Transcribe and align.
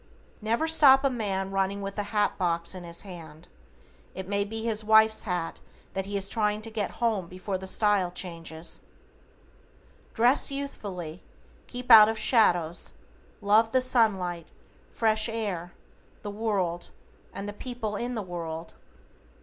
Never 0.41 0.67
stop 0.67 1.03
a 1.03 1.11
man 1.11 1.51
running 1.51 1.79
with 1.79 1.95
a 1.99 2.09
hat 2.09 2.35
box 2.39 2.73
in 2.73 2.83
his 2.83 3.01
hand, 3.01 3.47
it 4.15 4.27
may 4.27 4.43
be 4.43 4.63
his 4.63 4.83
wife's 4.83 5.25
hat 5.25 5.59
that 5.93 6.07
he 6.07 6.17
is 6.17 6.27
trying 6.27 6.63
to 6.63 6.71
get 6.71 6.93
home 7.05 7.27
before 7.27 7.59
the 7.59 7.67
style 7.67 8.09
changes. 8.09 8.81
Dress 10.15 10.49
youthfully, 10.49 11.21
keep 11.67 11.91
out 11.91 12.09
of 12.09 12.17
shadows, 12.17 12.93
love 13.41 13.73
the 13.73 13.79
sunlight, 13.81 14.47
fresh 14.89 15.29
air, 15.29 15.71
the 16.23 16.31
world, 16.31 16.89
and 17.31 17.47
the 17.47 17.53
people 17.53 17.95
in 17.95 18.15
the 18.15 18.23
world. 18.23 18.73